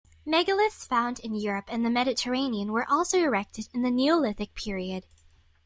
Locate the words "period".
4.55-5.05